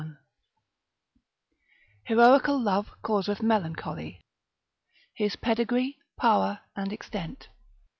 I.—Heroical 2.09 2.59
love 2.59 2.91
causeth 3.03 3.43
Melancholy. 3.43 4.19
His 5.13 5.35
Pedigree, 5.35 5.99
Power, 6.17 6.61
and 6.75 6.91
Extent. 6.91 7.49